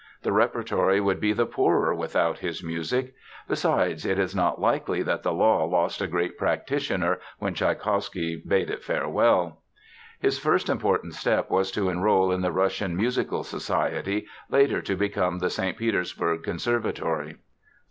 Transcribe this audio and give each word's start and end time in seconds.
The 0.23 0.31
repertory 0.31 0.99
would 0.99 1.19
be 1.19 1.31
the 1.31 1.45
poorer 1.45 1.93
without 1.93 2.39
his 2.39 2.63
music. 2.63 3.13
Besides, 3.47 4.03
it 4.03 4.17
is 4.17 4.35
not 4.35 4.59
likely 4.59 5.03
that 5.03 5.21
the 5.21 5.31
law 5.31 5.63
lost 5.65 6.01
a 6.01 6.07
great 6.07 6.39
practitioner 6.39 7.19
when 7.37 7.53
Tschaikowsky 7.53 8.37
bade 8.37 8.71
it 8.71 8.83
farewell. 8.83 9.61
His 10.19 10.39
first 10.39 10.69
important 10.69 11.13
step 11.13 11.51
was 11.51 11.69
to 11.73 11.89
enroll 11.89 12.31
in 12.31 12.41
the 12.41 12.51
Russian 12.51 12.97
Musical 12.97 13.43
Society, 13.43 14.25
later 14.49 14.81
to 14.81 14.95
become 14.95 15.37
the 15.37 15.51
St. 15.51 15.77
Petersburg 15.77 16.41
Conservatory. 16.41 17.35